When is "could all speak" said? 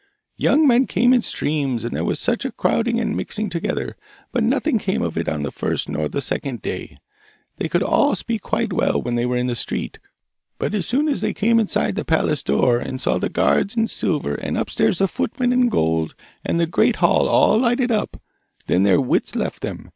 7.69-8.41